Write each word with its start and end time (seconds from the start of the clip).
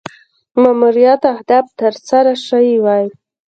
ماموریت 0.61 1.21
اهداف 1.33 1.65
تر 1.79 1.93
سره 2.09 2.33
سوي 2.47 2.75
وای. 2.85 3.05